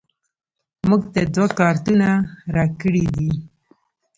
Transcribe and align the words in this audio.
موږ 0.87 1.01
ته 1.13 1.21
دوه 1.33 1.47
کارتونه 1.59 2.07
راکړیدي 2.55 3.29